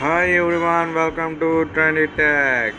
Hi 0.00 0.32
everyone, 0.32 0.92
welcome 0.92 1.38
to 1.38 1.70
Trendy 1.72 2.08
Tech. 2.16 2.74